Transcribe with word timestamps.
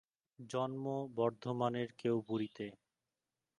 জন্ম 0.39 0.85
বর্ধমানের 1.15 1.89
কেউবুড়ীতে। 1.97 2.65